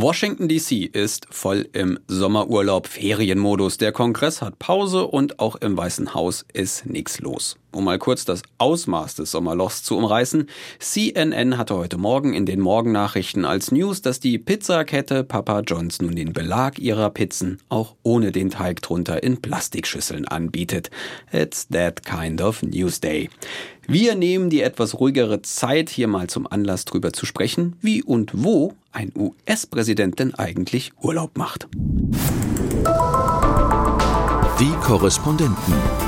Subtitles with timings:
[0.00, 3.78] Washington DC ist voll im Sommerurlaub Ferienmodus.
[3.78, 7.56] Der Kongress hat Pause und auch im Weißen Haus ist nichts los.
[7.70, 12.60] Um mal kurz das Ausmaß des Sommerlochs zu umreißen, CNN hatte heute Morgen in den
[12.60, 18.32] Morgennachrichten als News, dass die Pizzakette Papa John's nun den Belag ihrer Pizzen auch ohne
[18.32, 20.90] den Teig drunter in Plastikschüsseln anbietet.
[21.30, 23.28] It's that kind of News Day.
[23.86, 28.32] Wir nehmen die etwas ruhigere Zeit hier mal zum Anlass drüber zu sprechen, wie und
[28.34, 31.68] wo ein US-Präsident denn eigentlich Urlaub macht.
[34.58, 36.07] Die Korrespondenten.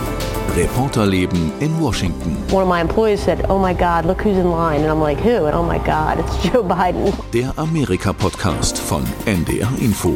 [0.56, 2.36] Reporterleben in Washington.
[2.50, 5.20] One of my employees said, "Oh my God, look who's in line," and I'm like,
[5.22, 7.12] "Who?" And oh my God, it's Joe Biden.
[7.32, 10.14] Der Amerika-Podcast von NDR Info.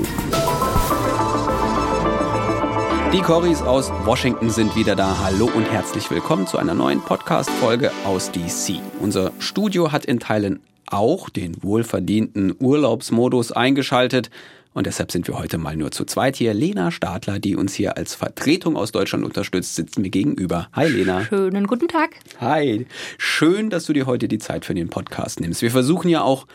[3.13, 5.17] Die Corys aus Washington sind wieder da.
[5.23, 8.81] Hallo und herzlich willkommen zu einer neuen Podcast-Folge aus DC.
[9.01, 14.31] Unser Studio hat in Teilen auch den wohlverdienten Urlaubsmodus eingeschaltet.
[14.75, 16.53] Und deshalb sind wir heute mal nur zu zweit hier.
[16.53, 20.69] Lena Stadler, die uns hier als Vertretung aus Deutschland unterstützt, sitzt mir gegenüber.
[20.73, 21.25] Hi Lena.
[21.25, 22.17] Schönen guten Tag.
[22.41, 22.85] Hi.
[23.17, 25.63] Schön, dass du dir heute die Zeit für den Podcast nimmst.
[25.63, 26.49] Wir versuchen ja auch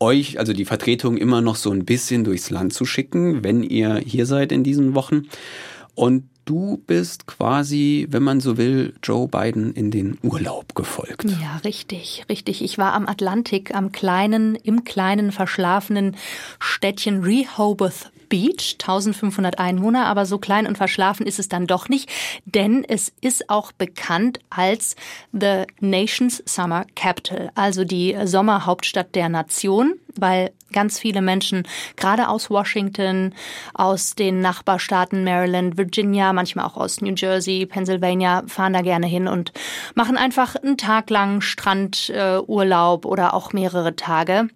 [0.00, 3.96] euch, also die Vertretung, immer noch so ein bisschen durchs Land zu schicken, wenn ihr
[3.96, 5.28] hier seid in diesen Wochen.
[5.94, 11.24] Und du bist quasi, wenn man so will, Joe Biden in den Urlaub gefolgt.
[11.40, 12.64] Ja, richtig, richtig.
[12.64, 16.16] Ich war am Atlantik, am kleinen, im kleinen verschlafenen
[16.58, 22.08] Städtchen Rehoboth Beach, 1500 Einwohner, aber so klein und verschlafen ist es dann doch nicht,
[22.46, 24.96] denn es ist auch bekannt als
[25.32, 31.64] The Nation's Summer Capital, also die Sommerhauptstadt der Nation, weil ganz viele Menschen,
[31.96, 33.34] gerade aus Washington,
[33.74, 39.28] aus den Nachbarstaaten Maryland, Virginia, manchmal auch aus New Jersey, Pennsylvania, fahren da gerne hin
[39.28, 39.52] und
[39.94, 44.48] machen einfach einen Tag lang Strandurlaub äh, oder auch mehrere Tage.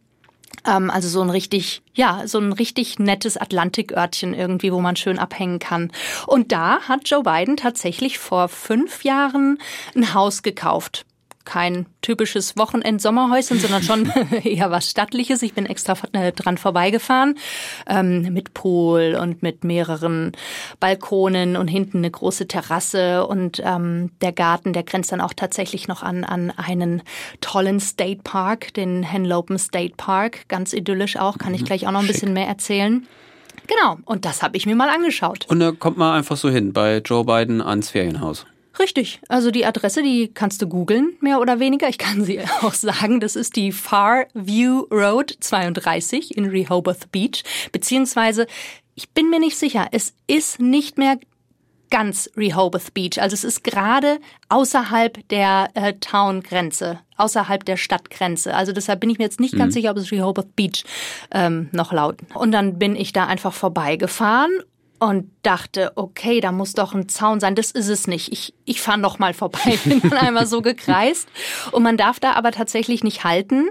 [0.67, 5.19] Ähm, also so ein richtig, ja, so ein richtig nettes Atlantikörtchen irgendwie, wo man schön
[5.19, 5.91] abhängen kann.
[6.27, 9.59] Und da hat Joe Biden tatsächlich vor fünf Jahren
[9.95, 11.05] ein Haus gekauft
[11.45, 14.13] kein typisches Wochenend-Sommerhäuschen, sondern schon
[14.45, 15.43] eher was Stattliches.
[15.43, 17.37] Ich bin extra äh, dran vorbeigefahren
[17.87, 20.33] ähm, mit Pool und mit mehreren
[20.81, 25.89] Balkonen und hinten eine große Terrasse und ähm, der Garten, der grenzt dann auch tatsächlich
[25.89, 27.03] noch an an einen
[27.41, 31.39] tollen State Park, den Henlopen State Park, ganz idyllisch auch.
[31.39, 31.67] Kann ich mhm.
[31.67, 32.15] gleich auch noch ein Schick.
[32.15, 33.07] bisschen mehr erzählen.
[33.67, 35.47] Genau, und das habe ich mir mal angeschaut.
[35.49, 38.47] Und da kommt man einfach so hin bei Joe Biden ans Ferienhaus.
[38.79, 39.21] Richtig.
[39.29, 41.89] Also die Adresse, die kannst du googeln, mehr oder weniger.
[41.89, 43.21] Ich kann sie auch sagen.
[43.21, 47.45] Das ist die Far View Road 32 in Rehoboth Beach.
[47.73, 48.47] Beziehungsweise,
[48.95, 51.19] ich bin mir nicht sicher, es ist nicht mehr
[51.91, 53.21] ganz Rehoboth Beach.
[53.21, 54.19] Also es ist gerade
[54.49, 58.55] außerhalb der äh, Town-Grenze, außerhalb der Stadtgrenze.
[58.55, 59.59] Also deshalb bin ich mir jetzt nicht mhm.
[59.59, 60.85] ganz sicher, ob es Rehoboth Beach
[61.31, 62.17] ähm, noch laut.
[62.35, 64.51] Und dann bin ich da einfach vorbeigefahren
[64.99, 67.55] und dachte, okay, da muss doch ein Zaun sein.
[67.55, 68.33] Das ist es nicht.
[68.33, 69.79] Ich, ich fahre noch mal vorbei.
[69.85, 71.29] Bin dann einmal so gekreist.
[71.73, 73.69] Und man darf da aber tatsächlich nicht halten.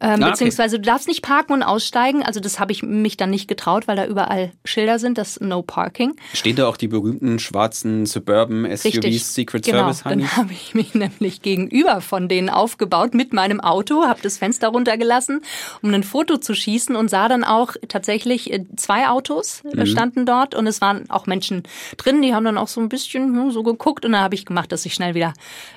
[0.00, 0.82] Ähm, ah, beziehungsweise okay.
[0.82, 2.22] du darfst nicht parken und aussteigen.
[2.22, 5.62] Also das habe ich mich dann nicht getraut, weil da überall Schilder sind, das No
[5.62, 6.14] Parking.
[6.34, 9.24] Stehen da auch die berühmten schwarzen Suburban SUVs Richtig.
[9.24, 9.78] Secret genau.
[9.92, 10.04] Service?
[10.04, 10.22] Honey?
[10.22, 14.68] Dann habe ich mich nämlich gegenüber von denen aufgebaut mit meinem Auto, habe das Fenster
[14.68, 15.42] runtergelassen,
[15.82, 19.86] um ein Foto zu schießen und sah dann auch tatsächlich äh, zwei Autos mhm.
[19.86, 21.62] standen dort und es waren auch Menschen
[21.96, 24.44] drin, die haben dann auch so ein bisschen hm, so geguckt und dann habe ich
[24.44, 25.32] gemacht, dass ich schnell wieder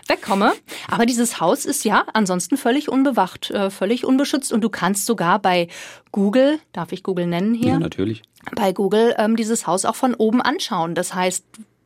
[0.07, 0.53] wegkomme.
[0.89, 5.39] Aber dieses Haus ist ja ansonsten völlig unbewacht, äh, völlig unbeschützt und du kannst sogar
[5.39, 5.67] bei
[6.11, 7.73] Google, darf ich Google nennen hier?
[7.73, 8.23] Ja, natürlich.
[8.55, 10.95] Bei Google ähm, dieses Haus auch von oben anschauen.
[10.95, 11.45] Das heißt,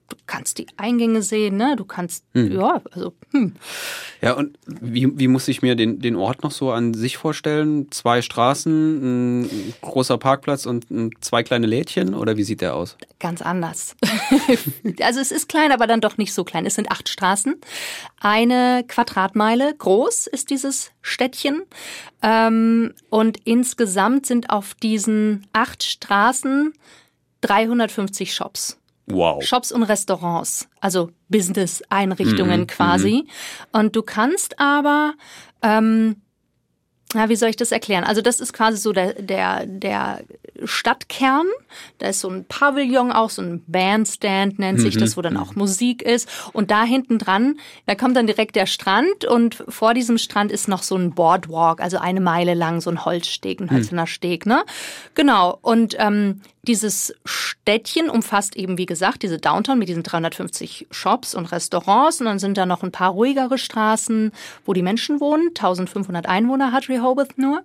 [0.09, 1.75] du kannst die Eingänge sehen, ne?
[1.77, 2.51] Du kannst, hm.
[2.51, 3.13] ja, also.
[3.31, 3.55] Hm.
[4.21, 7.91] Ja, und wie, wie muss ich mir den, den Ort noch so an sich vorstellen?
[7.91, 10.85] Zwei Straßen, ein großer Parkplatz und
[11.21, 12.97] zwei kleine Lädchen oder wie sieht der aus?
[13.19, 13.95] Ganz anders.
[15.01, 16.65] also es ist klein, aber dann doch nicht so klein.
[16.65, 17.55] Es sind acht Straßen.
[18.19, 21.63] Eine Quadratmeile groß ist dieses Städtchen.
[22.21, 26.73] Ähm, und insgesamt sind auf diesen acht Straßen
[27.41, 28.79] 350 Shops.
[29.07, 29.43] Wow.
[29.43, 33.23] Shops und Restaurants, also Business-Einrichtungen mhm, quasi.
[33.23, 33.79] Mhm.
[33.79, 35.13] Und du kannst aber,
[35.61, 36.15] ähm,
[37.13, 38.03] ja, wie soll ich das erklären?
[38.03, 40.23] Also das ist quasi so der, der, der
[40.63, 41.45] Stadtkern.
[41.99, 44.99] Da ist so ein Pavillon auch, so ein Bandstand nennt sich mhm.
[45.01, 46.27] das, wo dann auch Musik ist.
[46.51, 50.67] Und da hinten dran, da kommt dann direkt der Strand und vor diesem Strand ist
[50.67, 53.71] noch so ein Boardwalk, also eine Meile lang, so ein Holzsteg, ein mhm.
[53.71, 54.63] hölzerner Steg, ne?
[55.13, 55.57] Genau.
[55.61, 61.51] Und ähm, dieses Städtchen umfasst eben, wie gesagt, diese Downtown mit diesen 350 Shops und
[61.51, 62.19] Restaurants.
[62.19, 64.31] Und dann sind da noch ein paar ruhigere Straßen,
[64.65, 65.49] wo die Menschen wohnen.
[65.49, 67.63] 1500 Einwohner hat Rehoboth nur.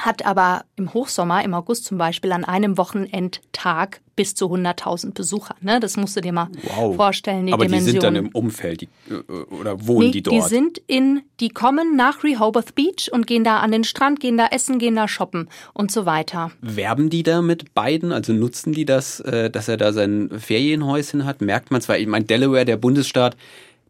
[0.00, 5.54] Hat aber im Hochsommer, im August zum Beispiel, an einem Wochenendtag bis zu 100.000 Besucher.
[5.60, 5.80] Ne?
[5.80, 6.94] Das musst du dir mal wow.
[6.94, 7.86] vorstellen, die Aber Dimension.
[7.86, 10.36] die sind dann im Umfeld die, äh, oder wohnen nee, die dort?
[10.36, 14.36] Die sind in, die kommen nach Rehoboth Beach und gehen da an den Strand, gehen
[14.36, 16.50] da essen, gehen da shoppen und so weiter.
[16.60, 18.12] Werben die da mit beiden?
[18.12, 21.40] Also nutzen die das, äh, dass er da sein Ferienhäuschen hat?
[21.40, 23.36] Merkt man zwar, ich meine, Delaware, der Bundesstaat,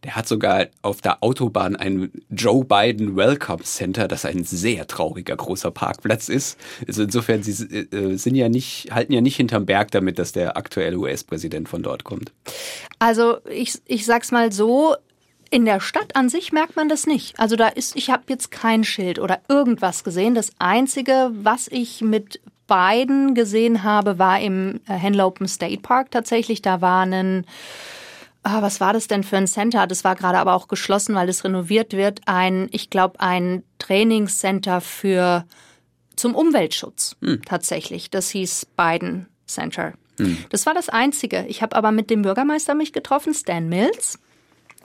[0.04, 5.36] der hat sogar auf der Autobahn ein Joe Biden Welcome Center, das ein sehr trauriger
[5.36, 6.58] großer Parkplatz ist.
[6.86, 10.56] Also insofern, sie äh, sind ja nicht, halten ja nicht hinterm Berg damit, dass der
[10.56, 12.32] aktuelle US-Präsident von dort kommt.
[12.98, 14.96] Also ich, ich sag's mal so,
[15.50, 17.38] in der Stadt an sich merkt man das nicht.
[17.38, 20.34] Also da ist, ich habe jetzt kein Schild oder irgendwas gesehen.
[20.34, 26.62] Das Einzige, was ich mit Biden gesehen habe, war im äh, Henlopen State Park tatsächlich.
[26.62, 27.44] Da war ein
[28.42, 29.86] ah, was war das denn für ein Center?
[29.86, 32.20] Das war gerade aber auch geschlossen, weil es renoviert wird.
[32.26, 35.44] Ein, ich glaube, ein Trainingscenter für
[36.16, 37.42] zum Umweltschutz hm.
[37.44, 38.10] tatsächlich.
[38.10, 39.94] Das hieß Biden Center.
[40.18, 40.36] Hm.
[40.50, 41.44] Das war das Einzige.
[41.48, 44.18] Ich habe aber mit dem Bürgermeister mich getroffen, Stan Mills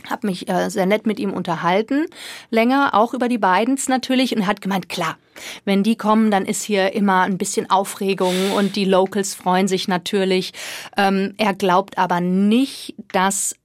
[0.10, 2.06] habe mich äh, sehr nett mit ihm unterhalten,
[2.50, 5.18] länger, auch über die Bidens natürlich, und hat gemeint, klar,
[5.66, 9.88] wenn die kommen, dann ist hier immer ein bisschen Aufregung und die Locals freuen sich
[9.88, 10.54] natürlich.
[10.96, 13.56] Ähm, er glaubt aber nicht, dass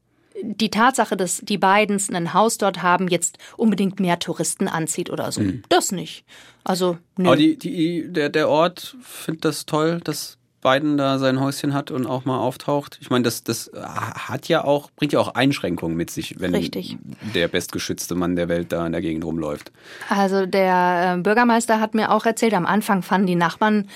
[0.43, 5.31] die Tatsache, dass die Bidens ein Haus dort haben, jetzt unbedingt mehr Touristen anzieht oder
[5.31, 5.41] so.
[5.41, 5.63] Mhm.
[5.69, 6.25] Das nicht.
[6.65, 7.27] Also, nö.
[7.27, 11.91] Aber die, die, der, der Ort findet das toll, dass Biden da sein Häuschen hat
[11.91, 12.99] und auch mal auftaucht.
[13.03, 16.97] Ich meine, das, das hat ja auch, bringt ja auch Einschränkungen mit sich, wenn Richtig.
[17.35, 19.73] der bestgeschützte Mann der Welt da in der Gegend rumläuft.
[20.09, 23.89] Also der äh, Bürgermeister hat mir auch erzählt, am Anfang fanden die Nachbarn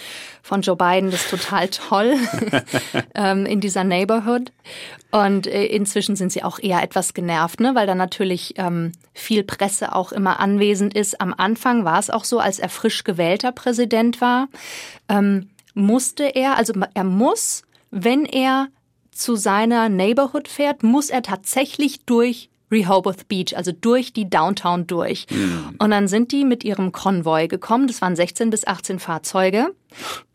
[0.43, 2.15] von Joe Biden das total toll
[3.15, 4.53] ähm, in dieser Neighborhood.
[5.13, 7.77] Und äh, inzwischen sind sie auch eher etwas genervt, ne?
[7.77, 11.21] weil da natürlich ähm, viel Presse auch immer anwesend ist.
[11.21, 14.49] Am Anfang war es auch so, als er frisch gewählter Präsident war.
[15.09, 18.69] Ähm, musste er, also er muss, wenn er
[19.11, 25.27] zu seiner Neighborhood fährt, muss er tatsächlich durch Rehoboth Beach, also durch die Downtown durch.
[25.31, 25.75] Mhm.
[25.79, 27.87] Und dann sind die mit ihrem Konvoi gekommen.
[27.87, 29.75] Das waren 16 bis 18 Fahrzeuge.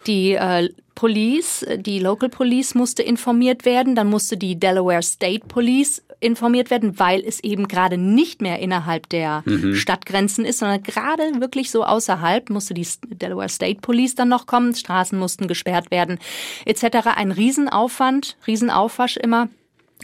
[0.08, 3.96] Die äh, Police, die Local Police musste informiert werden.
[3.96, 9.10] Dann musste die Delaware State Police informiert werden, weil es eben gerade nicht mehr innerhalb
[9.10, 9.76] der mhm.
[9.76, 14.76] Stadtgrenzen ist, sondern gerade wirklich so außerhalb musste die Delaware State Police dann noch kommen,
[14.76, 16.20] Straßen mussten gesperrt werden,
[16.66, 17.08] etc.
[17.16, 19.50] Ein Riesenaufwand, Riesenaufwasch immer.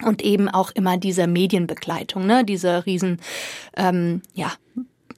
[0.04, 2.44] Und eben auch immer diese Medienbegleitung, ne?
[2.44, 3.20] diese riesen,
[3.76, 4.54] ähm, ja,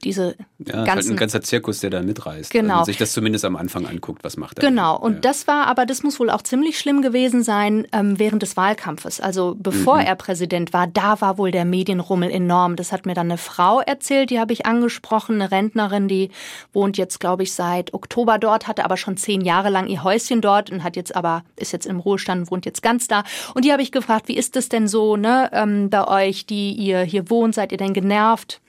[0.04, 0.88] diese ja, ganzen...
[0.88, 2.50] Halt ein ganzer Zirkus, der da mitreißt.
[2.50, 2.78] Genau.
[2.78, 4.68] Wenn sich das zumindest am Anfang anguckt, was macht er.
[4.68, 5.20] Genau, und ja.
[5.20, 9.20] das war aber, das muss wohl auch ziemlich schlimm gewesen sein ähm, während des Wahlkampfes.
[9.20, 10.06] Also bevor mhm.
[10.06, 12.76] er Präsident war, da war wohl der Medienrummel enorm.
[12.76, 16.30] Das hat mir dann eine Frau erzählt, die habe ich angesprochen, eine Rentnerin, die
[16.72, 20.40] wohnt jetzt, glaube ich, seit Oktober dort, hatte aber schon zehn Jahre lang ihr Häuschen
[20.40, 23.24] dort und hat jetzt aber, ist jetzt im Ruhestand, wohnt jetzt ganz da.
[23.54, 26.72] Und die habe ich gefragt, wie ist das denn so, ne, ähm, bei euch, die
[26.72, 28.60] ihr hier wohnt, seid ihr denn genervt?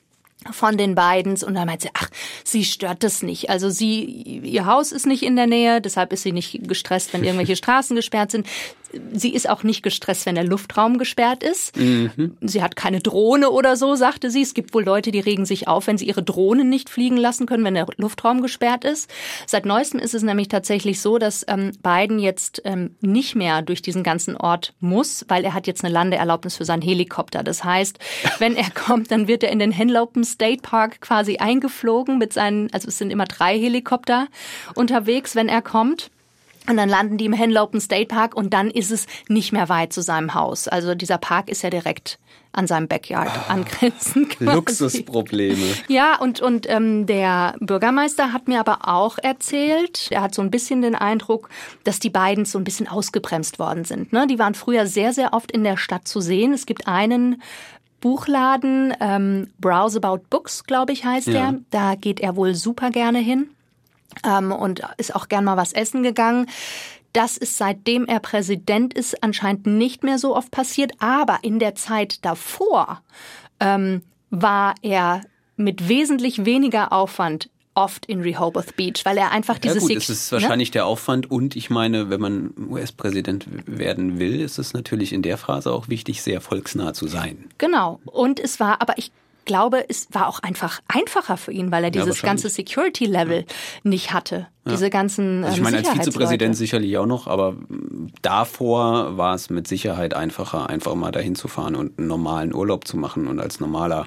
[0.50, 2.08] Von den beiden und dann meinte sie, ach,
[2.44, 3.50] sie stört das nicht.
[3.50, 7.24] Also sie, ihr Haus ist nicht in der Nähe, deshalb ist sie nicht gestresst, wenn
[7.24, 8.46] irgendwelche Straßen gesperrt sind
[9.12, 11.76] sie ist auch nicht gestresst, wenn der Luftraum gesperrt ist.
[11.76, 12.36] Mhm.
[12.40, 14.42] Sie hat keine Drohne oder so, sagte sie.
[14.42, 17.46] Es gibt wohl Leute, die regen sich auf, wenn sie ihre Drohnen nicht fliegen lassen
[17.46, 19.10] können, wenn der Luftraum gesperrt ist.
[19.46, 23.82] Seit neuestem ist es nämlich tatsächlich so, dass ähm, Biden jetzt ähm, nicht mehr durch
[23.82, 27.42] diesen ganzen Ort muss, weil er hat jetzt eine Landeerlaubnis für seinen Helikopter.
[27.42, 27.98] Das heißt,
[28.38, 32.72] wenn er kommt, dann wird er in den Henlopen State Park quasi eingeflogen mit seinen,
[32.72, 34.28] also es sind immer drei Helikopter
[34.74, 36.10] unterwegs, wenn er kommt.
[36.68, 39.92] Und dann landen die im Henlopen State Park und dann ist es nicht mehr weit
[39.92, 40.68] zu seinem Haus.
[40.68, 42.18] Also dieser Park ist ja direkt
[42.52, 44.30] an seinem Backyard ah, angrenzend.
[44.30, 44.54] Quasi.
[44.54, 45.74] Luxusprobleme.
[45.88, 50.50] Ja, und, und ähm, der Bürgermeister hat mir aber auch erzählt, er hat so ein
[50.50, 51.48] bisschen den Eindruck,
[51.84, 54.12] dass die beiden so ein bisschen ausgebremst worden sind.
[54.12, 54.26] Ne?
[54.26, 56.52] Die waren früher sehr, sehr oft in der Stadt zu sehen.
[56.52, 57.42] Es gibt einen
[58.00, 61.32] Buchladen, ähm, Browse About Books, glaube ich, heißt ja.
[61.32, 61.60] der.
[61.70, 63.48] Da geht er wohl super gerne hin
[64.24, 66.46] ähm, und ist auch gern mal was essen gegangen.
[67.12, 71.74] Das ist seitdem er Präsident ist anscheinend nicht mehr so oft passiert, aber in der
[71.74, 73.02] Zeit davor
[73.60, 75.20] ähm, war er
[75.56, 79.82] mit wesentlich weniger Aufwand oft in Rehoboth Beach, weil er einfach dieses...
[79.82, 80.72] Ja gut, es ist wahrscheinlich ne?
[80.72, 85.38] der Aufwand und ich meine, wenn man US-Präsident werden will, ist es natürlich in der
[85.38, 87.46] Phase auch wichtig, sehr volksnah zu sein.
[87.58, 88.00] Genau.
[88.04, 89.10] Und es war, aber ich
[89.44, 93.44] glaube, es war auch einfach einfacher für ihn, weil er dieses ja, ganze Security-Level ja.
[93.82, 94.48] nicht hatte.
[94.64, 94.72] Ja.
[94.72, 95.44] Diese ganzen.
[95.44, 97.56] Also ich meine, als Vizepräsident sicherlich auch noch, aber
[98.22, 102.86] davor war es mit Sicherheit einfacher, einfach mal dahin zu fahren und einen normalen Urlaub
[102.86, 104.06] zu machen und als normaler,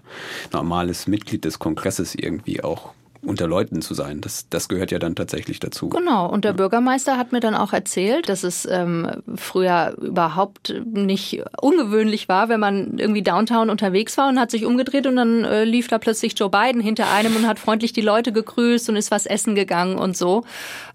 [0.54, 2.92] normales Mitglied des Kongresses irgendwie auch
[3.26, 4.22] unter Leuten zu sein.
[4.22, 5.90] Das, das gehört ja dann tatsächlich dazu.
[5.90, 6.58] Genau, und der ja.
[6.58, 12.60] Bürgermeister hat mir dann auch erzählt, dass es ähm, früher überhaupt nicht ungewöhnlich war, wenn
[12.60, 16.38] man irgendwie downtown unterwegs war und hat sich umgedreht und dann äh, lief da plötzlich
[16.38, 19.98] Joe Biden hinter einem und hat freundlich die Leute gegrüßt und ist was essen gegangen
[19.98, 20.44] und so.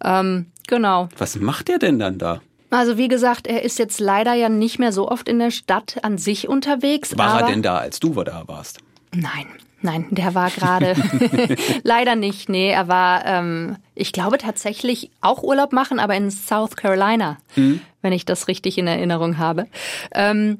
[0.04, 1.08] Ähm, genau.
[1.18, 2.40] Was macht er denn dann da?
[2.70, 5.98] Also wie gesagt, er ist jetzt leider ja nicht mehr so oft in der Stadt
[6.02, 7.18] an sich unterwegs.
[7.18, 8.78] War er denn da, als du da warst?
[9.12, 9.46] Nein,
[9.82, 10.94] Nein, der war gerade
[11.82, 12.48] leider nicht.
[12.48, 17.80] Nee, er war, ähm, ich glaube tatsächlich auch Urlaub machen, aber in South Carolina, mhm.
[18.02, 19.66] wenn ich das richtig in Erinnerung habe.
[20.12, 20.58] Ähm,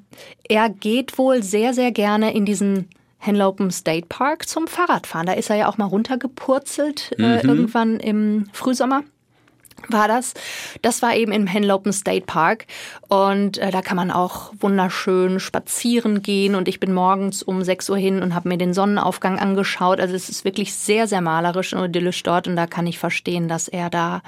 [0.49, 5.27] er geht wohl sehr, sehr gerne in diesen Henlopen State Park zum Fahrradfahren.
[5.27, 7.49] Da ist er ja auch mal runtergepurzelt äh, mhm.
[7.49, 9.03] irgendwann im Frühsommer
[9.89, 10.35] war das.
[10.83, 12.67] Das war eben im Henlopen State Park
[13.09, 17.91] und äh, da kann man auch wunderschön spazieren gehen und ich bin morgens um 6
[17.91, 20.01] Uhr hin und habe mir den Sonnenaufgang angeschaut.
[20.01, 23.49] Also es ist wirklich sehr, sehr malerisch und idyllisch dort und da kann ich verstehen,
[23.49, 24.23] dass er da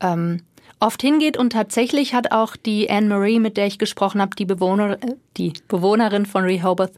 [0.00, 0.42] ähm,
[0.80, 4.46] oft hingeht und tatsächlich hat auch die Anne Marie, mit der ich gesprochen habe, die
[4.46, 6.92] Bewohner, äh, die Bewohnerin von Rehoboth,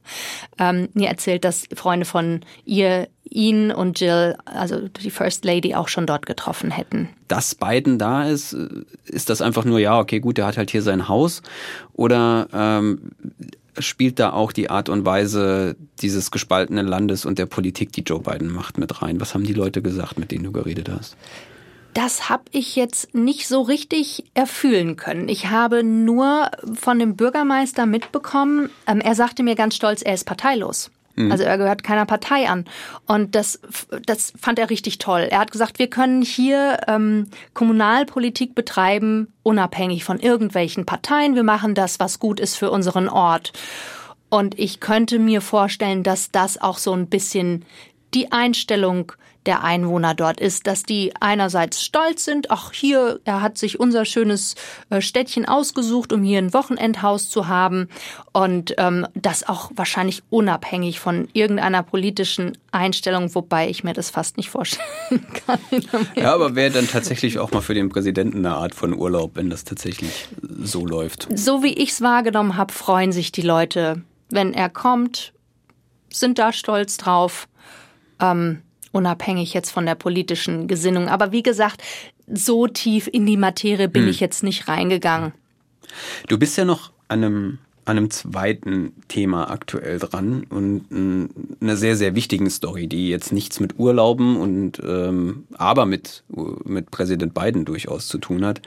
[0.58, 5.88] ähm, mir erzählt, dass Freunde von ihr ihn und Jill, also die First Lady, auch
[5.88, 7.08] schon dort getroffen hätten.
[7.28, 8.68] Dass Biden da ist, äh,
[9.04, 11.42] ist das einfach nur, ja, okay, gut, der hat halt hier sein Haus
[11.92, 13.12] oder ähm,
[13.78, 18.20] spielt da auch die Art und Weise dieses gespaltenen Landes und der Politik, die Joe
[18.20, 19.20] Biden macht, mit rein?
[19.20, 21.16] Was haben die Leute gesagt, mit denen du geredet hast?
[21.94, 25.28] Das habe ich jetzt nicht so richtig erfühlen können.
[25.28, 30.24] Ich habe nur von dem Bürgermeister mitbekommen, ähm, er sagte mir ganz stolz, er ist
[30.24, 30.90] parteilos.
[31.16, 31.30] Mhm.
[31.30, 32.64] Also er gehört keiner Partei an.
[33.06, 33.60] Und das,
[34.06, 35.28] das fand er richtig toll.
[35.30, 41.34] Er hat gesagt, wir können hier ähm, Kommunalpolitik betreiben, unabhängig von irgendwelchen Parteien.
[41.34, 43.52] Wir machen das, was gut ist für unseren Ort.
[44.30, 47.66] Und ich könnte mir vorstellen, dass das auch so ein bisschen
[48.14, 49.12] die Einstellung
[49.46, 54.04] der Einwohner dort ist, dass die einerseits stolz sind, ach hier, er hat sich unser
[54.04, 54.54] schönes
[54.90, 57.88] äh, Städtchen ausgesucht, um hier ein Wochenendhaus zu haben
[58.32, 64.36] und ähm, das auch wahrscheinlich unabhängig von irgendeiner politischen Einstellung, wobei ich mir das fast
[64.36, 64.86] nicht vorstellen
[65.46, 65.58] kann.
[66.14, 69.50] Ja, aber wäre dann tatsächlich auch mal für den Präsidenten eine Art von Urlaub, wenn
[69.50, 70.28] das tatsächlich
[70.62, 71.28] so läuft.
[71.34, 75.32] So wie ich es wahrgenommen habe, freuen sich die Leute, wenn er kommt,
[76.10, 77.48] sind da stolz drauf.
[78.22, 78.62] Ähm,
[78.92, 81.08] unabhängig jetzt von der politischen Gesinnung.
[81.08, 81.82] Aber wie gesagt,
[82.32, 84.10] so tief in die Materie bin hm.
[84.10, 85.32] ich jetzt nicht reingegangen.
[86.28, 90.86] Du bist ja noch an einem, an einem zweiten Thema aktuell dran und
[91.60, 96.22] einer sehr, sehr wichtigen Story, die jetzt nichts mit Urlauben und ähm, aber mit,
[96.64, 98.62] mit Präsident Biden durchaus zu tun hat.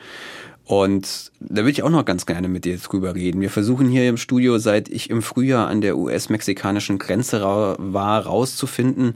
[0.65, 3.39] Und da würde ich auch noch ganz gerne mit dir drüber reden.
[3.39, 9.13] Wir versuchen hier im Studio, seit ich im Frühjahr an der US-mexikanischen Grenze war, rauszufinden,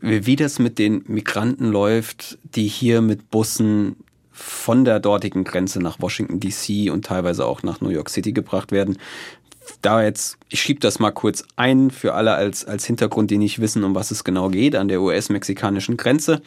[0.00, 3.96] wie das mit den Migranten läuft, die hier mit Bussen
[4.32, 8.72] von der dortigen Grenze nach Washington DC und teilweise auch nach New York City gebracht
[8.72, 8.98] werden.
[9.82, 13.60] Da jetzt, ich schiebe das mal kurz ein für alle als, als Hintergrund, die nicht
[13.60, 16.42] wissen, um was es genau geht, an der US-mexikanischen Grenze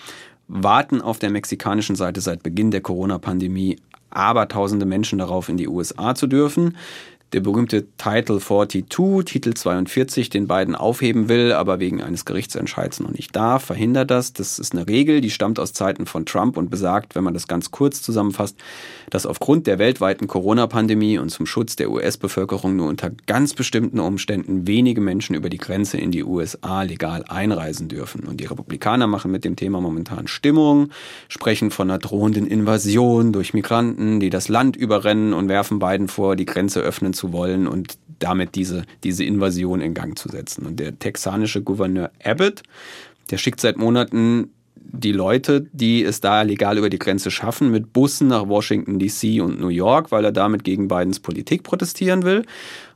[0.47, 3.77] warten auf der mexikanischen Seite seit Beginn der Corona-Pandemie
[4.09, 6.77] aber tausende Menschen darauf, in die USA zu dürfen
[7.33, 13.11] der berühmte Title 42, Titel 42, den Biden aufheben will, aber wegen eines Gerichtsentscheids noch
[13.11, 14.33] nicht darf, verhindert das.
[14.33, 17.47] Das ist eine Regel, die stammt aus Zeiten von Trump und besagt, wenn man das
[17.47, 18.55] ganz kurz zusammenfasst,
[19.09, 24.67] dass aufgrund der weltweiten Corona-Pandemie und zum Schutz der US-Bevölkerung nur unter ganz bestimmten Umständen
[24.67, 28.25] wenige Menschen über die Grenze in die USA legal einreisen dürfen.
[28.25, 30.89] Und die Republikaner machen mit dem Thema momentan Stimmung,
[31.29, 36.35] sprechen von einer drohenden Invasion durch Migranten, die das Land überrennen und werfen Biden vor,
[36.35, 40.65] die Grenze öffnen zu zu wollen und damit diese, diese Invasion in Gang zu setzen.
[40.65, 42.63] Und der texanische Gouverneur Abbott,
[43.31, 47.93] der schickt seit Monaten die Leute, die es da legal über die Grenze schaffen, mit
[47.93, 52.43] Bussen nach Washington DC und New York, weil er damit gegen Bidens Politik protestieren will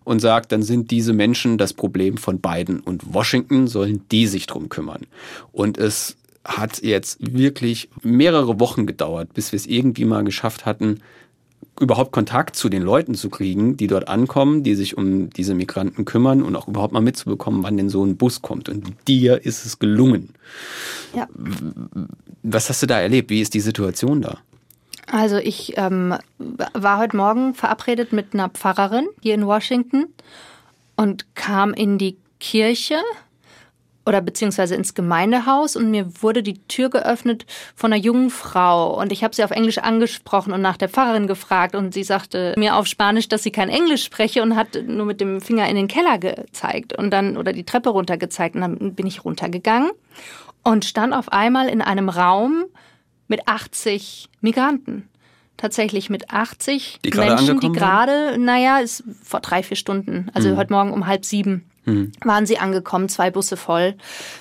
[0.03, 4.45] und sagt, dann sind diese Menschen das Problem von Biden und Washington, sollen die sich
[4.45, 5.03] drum kümmern.
[5.53, 10.99] Und es hat jetzt wirklich mehrere Wochen gedauert, bis wir es irgendwie mal geschafft hatten,
[11.79, 16.05] überhaupt Kontakt zu den Leuten zu kriegen, die dort ankommen, die sich um diese Migranten
[16.05, 18.69] kümmern und auch überhaupt mal mitzubekommen, wann denn so ein Bus kommt.
[18.69, 20.29] Und dir ist es gelungen.
[21.13, 21.27] Ja.
[22.43, 23.29] Was hast du da erlebt?
[23.29, 24.39] Wie ist die Situation da?
[25.09, 30.07] Also ich ähm, war heute Morgen verabredet mit einer Pfarrerin hier in Washington
[30.97, 32.95] und kam in die Kirche
[34.07, 37.45] oder beziehungsweise ins Gemeindehaus und mir wurde die Tür geöffnet
[37.75, 41.27] von einer jungen Frau und ich habe sie auf Englisch angesprochen und nach der Pfarrerin
[41.27, 45.05] gefragt und sie sagte mir auf Spanisch, dass sie kein Englisch spreche und hat nur
[45.05, 48.61] mit dem Finger in den Keller gezeigt und dann oder die Treppe runter gezeigt und
[48.61, 49.91] dann bin ich runtergegangen
[50.63, 52.63] und stand auf einmal in einem Raum
[53.27, 55.09] mit 80 Migranten.
[55.57, 60.57] Tatsächlich mit 80 Die Menschen, die gerade, naja, ist vor drei, vier Stunden, also Mhm.
[60.57, 61.65] heute Morgen um halb sieben,
[62.23, 63.95] waren sie angekommen, zwei Busse voll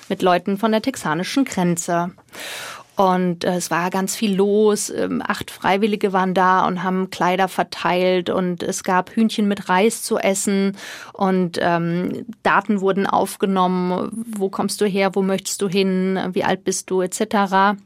[0.09, 2.11] mit Leuten von der texanischen Grenze.
[2.95, 4.89] Und äh, es war ganz viel los.
[4.89, 10.01] Ähm, acht Freiwillige waren da und haben Kleider verteilt und es gab Hühnchen mit Reis
[10.01, 10.75] zu essen
[11.13, 14.25] und ähm, Daten wurden aufgenommen.
[14.35, 15.11] Wo kommst du her?
[15.13, 16.19] Wo möchtest du hin?
[16.33, 17.01] Wie alt bist du?
[17.01, 17.77] Etc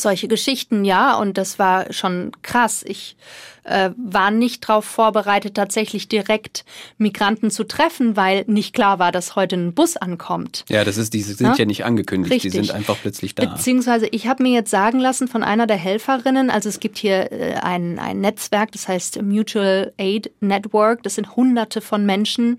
[0.00, 2.82] solche Geschichten, ja, und das war schon krass.
[2.86, 3.16] Ich
[3.64, 6.64] äh, war nicht darauf vorbereitet, tatsächlich direkt
[6.98, 10.64] Migranten zu treffen, weil nicht klar war, dass heute ein Bus ankommt.
[10.68, 11.54] Ja, das ist, die sind Ja?
[11.54, 12.52] ja nicht angekündigt, Richtig.
[12.52, 13.44] die sind einfach plötzlich da.
[13.46, 17.30] Beziehungsweise ich habe mir jetzt sagen lassen von einer der Helferinnen, also es gibt hier
[17.32, 21.02] äh, ein, ein Netzwerk, das heißt Mutual Aid Network.
[21.02, 22.58] Das sind hunderte von Menschen,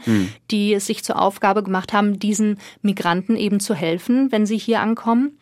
[0.50, 4.81] die es sich zur Aufgabe gemacht haben, diesen Migranten eben zu helfen, wenn sie hier
[4.81, 5.38] ankommen.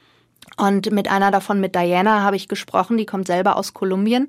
[0.60, 4.28] Und mit einer davon, mit Diana, habe ich gesprochen, die kommt selber aus Kolumbien.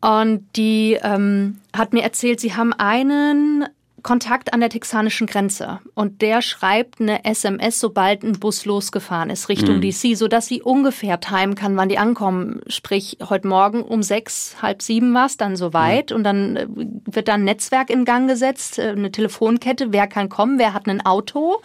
[0.00, 3.66] Und die ähm, hat mir erzählt, sie haben einen
[4.06, 5.80] Kontakt an der texanischen Grenze.
[5.94, 11.18] Und der schreibt eine SMS, sobald ein Bus losgefahren ist Richtung DC, sodass sie ungefähr
[11.18, 12.60] timen kann, wann die ankommen.
[12.68, 16.12] Sprich, heute Morgen um sechs, halb sieben war es dann soweit.
[16.12, 20.28] Und dann äh, wird da ein Netzwerk in Gang gesetzt, äh, eine Telefonkette, wer kann
[20.28, 21.60] kommen, wer hat ein Auto,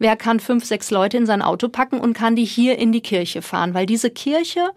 [0.00, 3.02] wer kann fünf, sechs Leute in sein Auto packen und kann die hier in die
[3.02, 4.70] Kirche fahren, weil diese Kirche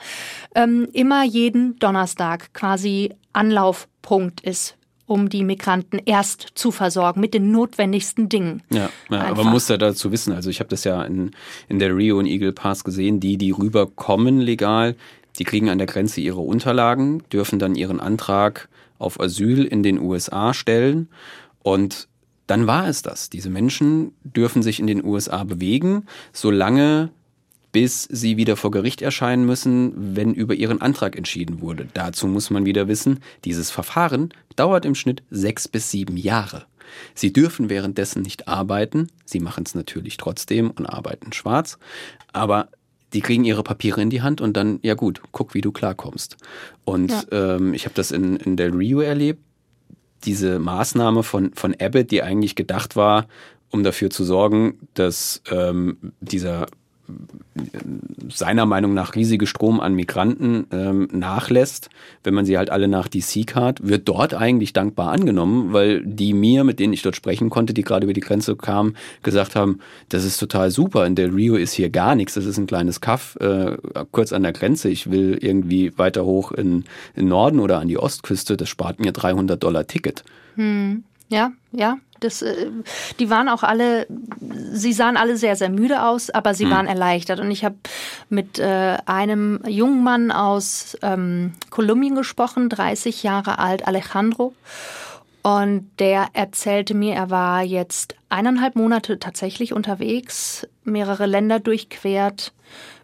[0.53, 7.51] ähm, immer jeden Donnerstag quasi Anlaufpunkt ist um die Migranten erst zu versorgen mit den
[7.51, 8.61] notwendigsten Dingen.
[8.69, 11.31] Ja, ja aber man muss ja dazu wissen, also ich habe das ja in,
[11.69, 14.95] in der Rio und Eagle Pass gesehen, die, die rüberkommen legal,
[15.39, 18.67] die kriegen an der Grenze ihre Unterlagen, dürfen dann ihren Antrag
[18.99, 21.07] auf Asyl in den USA stellen
[21.63, 22.07] und
[22.47, 23.29] dann war es das.
[23.29, 27.11] Diese Menschen dürfen sich in den USA bewegen, solange
[27.77, 31.87] bis sie wieder vor Gericht erscheinen müssen, wenn über ihren Antrag entschieden wurde.
[31.93, 36.65] Dazu muss man wieder wissen, dieses Verfahren dauert im Schnitt sechs bis sieben Jahre.
[37.13, 41.77] Sie dürfen währenddessen nicht arbeiten, sie machen es natürlich trotzdem und arbeiten schwarz,
[42.33, 42.69] aber
[43.13, 46.37] die kriegen ihre Papiere in die Hand und dann, ja gut, guck, wie du klarkommst.
[46.83, 49.43] Und ähm, ich habe das in, in Del Rio erlebt,
[50.23, 53.27] diese Maßnahme von, von Abbott, die eigentlich gedacht war,
[53.69, 56.65] um dafür zu sorgen, dass ähm, dieser
[58.29, 61.89] seiner Meinung nach riesige Strom an Migranten ähm, nachlässt,
[62.23, 66.33] wenn man sie halt alle nach DC kart, wird dort eigentlich dankbar angenommen, weil die
[66.33, 69.79] mir, mit denen ich dort sprechen konnte, die gerade über die Grenze kamen, gesagt haben,
[70.09, 73.01] das ist total super, in Del Rio ist hier gar nichts, das ist ein kleines
[73.01, 73.77] Kaff äh,
[74.11, 77.97] kurz an der Grenze, ich will irgendwie weiter hoch in, in Norden oder an die
[77.97, 80.23] Ostküste, das spart mir 300 Dollar Ticket.
[81.29, 81.97] Ja, ja.
[82.19, 82.71] Das, äh,
[83.19, 84.07] die waren auch alle,
[84.71, 87.39] sie sahen alle sehr, sehr müde aus, aber sie waren erleichtert.
[87.39, 87.75] Und ich habe
[88.29, 94.53] mit äh, einem jungen Mann aus ähm, Kolumbien gesprochen, 30 Jahre alt, Alejandro.
[95.43, 102.53] Und der erzählte mir, er war jetzt eineinhalb Monate tatsächlich unterwegs, mehrere Länder durchquert,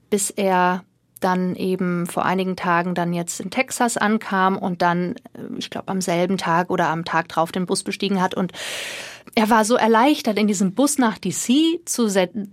[0.09, 0.83] bis er
[1.23, 5.87] dann eben vor einigen Tagen dann jetzt in Texas ankam und dann, äh, ich glaube,
[5.87, 8.35] am selben Tag oder am Tag drauf den Bus bestiegen hat.
[8.35, 8.51] Und
[9.35, 12.07] er war so erleichtert, in diesem Bus nach DC zu,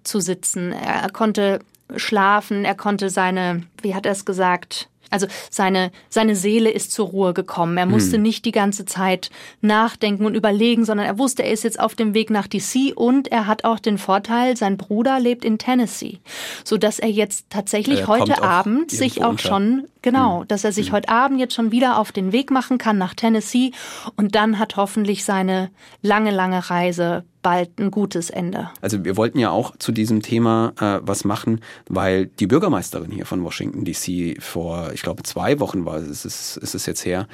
[0.04, 0.72] zu sitzen.
[0.72, 1.60] Er konnte
[1.96, 7.08] schlafen, er konnte seine, wie hat er es gesagt, also seine, seine Seele ist zur
[7.08, 7.76] Ruhe gekommen.
[7.76, 11.80] Er musste nicht die ganze Zeit nachdenken und überlegen, sondern er wusste, er ist jetzt
[11.80, 15.58] auf dem Weg nach DC und er hat auch den Vorteil, sein Bruder lebt in
[15.58, 16.18] Tennessee,
[16.64, 19.48] so dass er jetzt tatsächlich Er heute Abend sich auch unter.
[19.48, 22.96] schon Genau, dass er sich heute Abend jetzt schon wieder auf den Weg machen kann
[22.96, 23.72] nach Tennessee
[24.16, 25.70] und dann hat hoffentlich seine
[26.02, 28.70] lange, lange Reise bald ein gutes Ende.
[28.80, 33.26] Also wir wollten ja auch zu diesem Thema äh, was machen, weil die Bürgermeisterin hier
[33.26, 37.28] von Washington DC vor, ich glaube, zwei Wochen war es, ist, ist es jetzt her,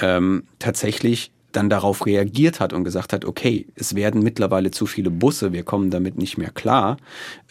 [0.00, 5.10] ähm, tatsächlich dann darauf reagiert hat und gesagt hat, okay, es werden mittlerweile zu viele
[5.10, 6.96] Busse, wir kommen damit nicht mehr klar,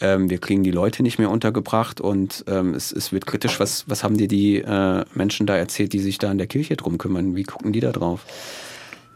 [0.00, 3.60] ähm, wir kriegen die Leute nicht mehr untergebracht und ähm, es, es wird kritisch.
[3.60, 6.76] Was, was haben dir die äh, Menschen da erzählt, die sich da in der Kirche
[6.76, 7.36] drum kümmern?
[7.36, 8.24] Wie gucken die da drauf?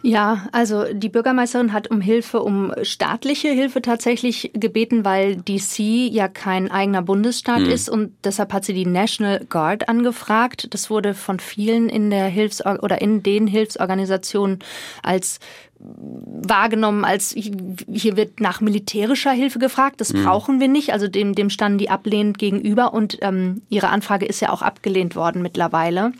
[0.02, 6.28] Ja, also die Bürgermeisterin hat um Hilfe, um staatliche Hilfe tatsächlich gebeten, weil DC ja
[6.28, 10.68] kein eigener Bundesstaat ist und deshalb hat sie die National Guard angefragt.
[10.72, 14.60] Das wurde von vielen in der Hilfs oder in den Hilfsorganisationen
[15.02, 15.40] als
[15.80, 20.00] wahrgenommen als hier wird nach militärischer Hilfe gefragt.
[20.00, 20.92] Das brauchen wir nicht.
[20.92, 25.14] Also dem, dem standen die ablehnend gegenüber und ähm, ihre Anfrage ist ja auch abgelehnt
[25.14, 26.12] worden mittlerweile.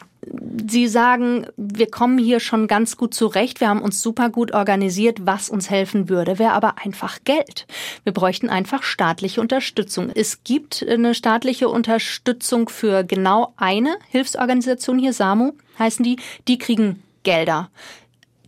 [0.68, 5.24] Sie sagen, wir kommen hier schon ganz gut zurecht, wir haben uns super gut organisiert,
[5.24, 7.66] was uns helfen würde, wäre aber einfach Geld.
[8.04, 10.10] Wir bräuchten einfach staatliche Unterstützung.
[10.14, 16.16] Es gibt eine staatliche Unterstützung für genau eine Hilfsorganisation hier, SAMU heißen die,
[16.48, 17.70] die kriegen Gelder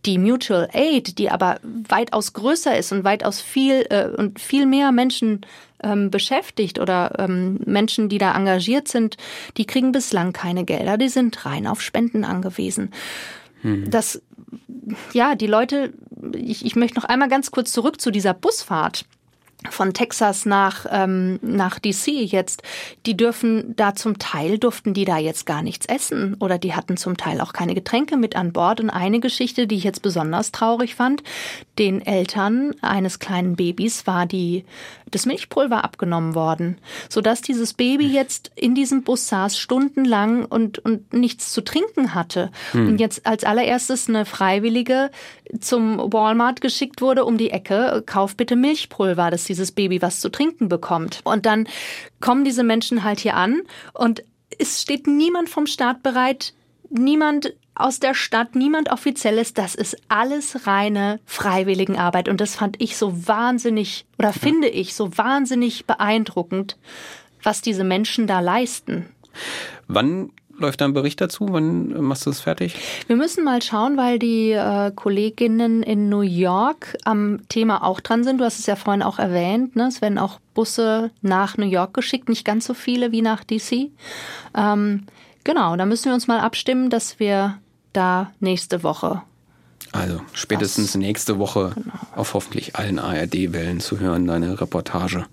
[0.06, 4.92] die Mutual Aid, die aber weitaus größer ist und weitaus viel äh, und viel mehr
[4.92, 5.42] Menschen
[5.82, 9.16] ähm, beschäftigt oder ähm, Menschen, die da engagiert sind,
[9.56, 12.92] die kriegen bislang keine Gelder, die sind rein auf Spenden angewiesen.
[13.62, 13.90] Hm.
[13.90, 14.22] Das,
[15.12, 15.92] ja, die Leute,
[16.34, 19.04] ich, ich möchte noch einmal ganz kurz zurück zu dieser Busfahrt
[19.68, 22.62] von Texas nach, ähm, nach DC jetzt,
[23.05, 26.96] die dürfen da zum Teil, durften die da jetzt gar nichts essen oder die hatten
[26.96, 28.81] zum Teil auch keine Getränke mit an Bord.
[28.81, 31.23] Und eine Geschichte, die ich jetzt besonders traurig fand,
[31.79, 34.64] den Eltern eines kleinen Babys war die,
[35.11, 41.12] das Milchpulver abgenommen worden, sodass dieses Baby jetzt in diesem Bus saß, stundenlang und, und
[41.12, 42.51] nichts zu trinken hatte.
[42.73, 42.88] Hm.
[42.88, 45.11] Und jetzt als allererstes eine Freiwillige
[45.61, 50.31] zum Walmart geschickt wurde um die Ecke, kauf bitte Milchpulver, dass dieses Baby was zu
[50.31, 51.20] trinken bekommt.
[51.25, 51.68] Und dann
[52.20, 54.23] kommen diese Menschen halt hier an und
[54.59, 56.55] es steht niemand vom Staat bereit,
[56.90, 62.96] niemand aus der Stadt, niemand offizielles, das ist alles reine Freiwilligenarbeit und das fand ich
[62.96, 66.76] so wahnsinnig oder finde ich so wahnsinnig beeindruckend,
[67.42, 69.06] was diese Menschen da leisten.
[69.88, 71.46] Wann läuft dein Bericht dazu?
[71.50, 72.76] Wann machst du es fertig?
[73.06, 78.22] Wir müssen mal schauen, weil die äh, Kolleginnen in New York am Thema auch dran
[78.24, 78.38] sind.
[78.38, 79.74] Du hast es ja vorhin auch erwähnt.
[79.74, 79.88] Ne?
[79.88, 83.90] Es werden auch Busse nach New York geschickt, nicht ganz so viele wie nach DC.
[84.54, 85.06] Ähm,
[85.44, 87.58] genau, da müssen wir uns mal abstimmen, dass wir
[87.92, 89.22] da nächste Woche
[89.92, 91.94] also spätestens nächste Woche genau.
[92.14, 95.26] auf hoffentlich allen ARD-Wellen zu hören, deine Reportage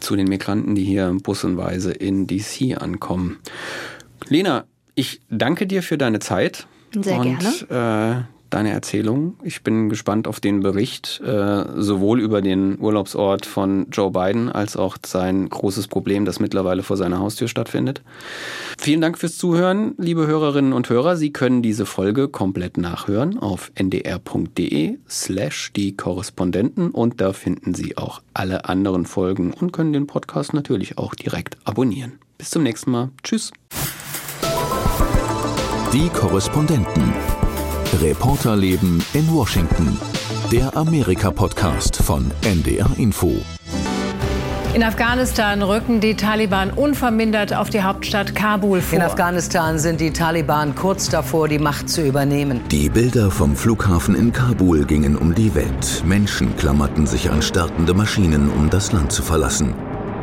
[0.00, 3.38] zu den Migranten, die hier bussenweise in DC ankommen.
[4.28, 6.66] Lena, ich danke dir für deine Zeit.
[6.98, 8.24] Sehr und, gerne.
[8.26, 9.36] Äh, deine Erzählung.
[9.42, 14.76] Ich bin gespannt auf den Bericht, äh, sowohl über den Urlaubsort von Joe Biden als
[14.76, 18.02] auch sein großes Problem, das mittlerweile vor seiner Haustür stattfindet.
[18.78, 21.16] Vielen Dank fürs Zuhören, liebe Hörerinnen und Hörer.
[21.16, 27.96] Sie können diese Folge komplett nachhören auf ndr.de slash die Korrespondenten und da finden Sie
[27.96, 32.12] auch alle anderen Folgen und können den Podcast natürlich auch direkt abonnieren.
[32.38, 33.10] Bis zum nächsten Mal.
[33.22, 33.52] Tschüss.
[35.92, 37.37] Die Korrespondenten.
[37.94, 39.98] Reporterleben in Washington.
[40.52, 43.32] Der Amerika-Podcast von NDR Info.
[44.74, 48.98] In Afghanistan rücken die Taliban unvermindert auf die Hauptstadt Kabul vor.
[48.98, 52.60] In Afghanistan sind die Taliban kurz davor, die Macht zu übernehmen.
[52.70, 56.04] Die Bilder vom Flughafen in Kabul gingen um die Welt.
[56.06, 59.74] Menschen klammerten sich an startende Maschinen, um das Land zu verlassen.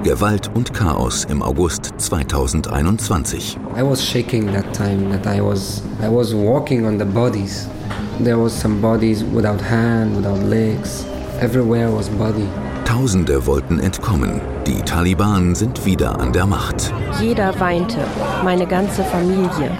[0.05, 3.57] Gewalt und Chaos im August 2021.
[3.75, 7.67] I was shaking that time that I was I was walking on the bodies.
[8.23, 11.07] There was some bodies without hand, without legs.
[11.41, 12.47] Everywhere was body.
[12.85, 14.41] Tausende wollten entkommen.
[14.67, 16.93] Die Taliban sind wieder an der Macht.
[17.19, 17.97] Jeder weinte,
[18.43, 19.71] meine ganze Familie.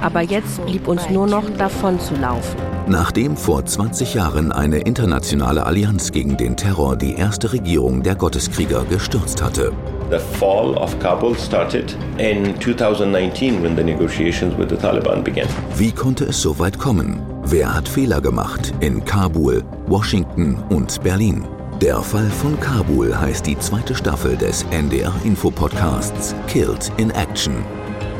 [0.00, 2.69] Aber jetzt blieb uns nur noch davon zu laufen.
[2.90, 8.84] Nachdem vor 20 Jahren eine internationale Allianz gegen den Terror die erste Regierung der Gotteskrieger
[8.84, 9.70] gestürzt hatte.
[10.10, 15.46] The fall of Kabul started in 2019 when the negotiations with the Taliban began.
[15.76, 17.20] Wie konnte es so weit kommen?
[17.44, 21.44] Wer hat Fehler gemacht in Kabul, Washington und Berlin?
[21.80, 27.54] Der Fall von Kabul heißt die zweite Staffel des NDR Info Podcasts Killed in Action.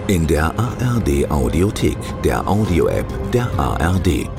[0.06, 4.30] In der ARD Audiothek, der Audio-App der ARD